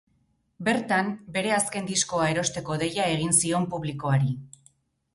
Bertan, 0.69 1.11
bere 1.35 1.53
azken 1.59 1.91
diskoa 1.91 2.31
erosteko 2.33 2.81
deia 2.87 3.09
egin 3.19 3.39
zion 3.45 3.73
publikoari. 3.77 4.39